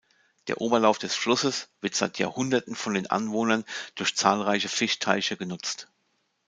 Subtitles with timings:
[0.47, 3.63] Der Oberlauf des Flusses wird seit Jahrhunderten von den Anwohnern
[3.93, 5.89] durch zahlreiche Fischteiche genutzt.